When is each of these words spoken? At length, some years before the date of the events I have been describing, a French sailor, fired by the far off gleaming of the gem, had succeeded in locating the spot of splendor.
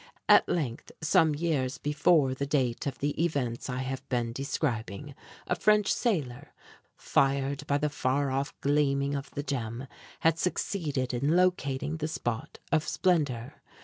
At 0.27 0.49
length, 0.49 0.91
some 1.03 1.35
years 1.35 1.77
before 1.77 2.33
the 2.33 2.47
date 2.47 2.87
of 2.87 2.97
the 2.97 3.23
events 3.23 3.69
I 3.69 3.83
have 3.83 4.09
been 4.09 4.33
describing, 4.33 5.13
a 5.45 5.55
French 5.55 5.93
sailor, 5.93 6.53
fired 6.95 7.67
by 7.67 7.77
the 7.77 7.87
far 7.87 8.31
off 8.31 8.51
gleaming 8.61 9.13
of 9.13 9.29
the 9.35 9.43
gem, 9.43 9.85
had 10.21 10.39
succeeded 10.39 11.13
in 11.13 11.35
locating 11.35 11.97
the 11.97 12.07
spot 12.07 12.57
of 12.71 12.83
splendor. 12.87 13.61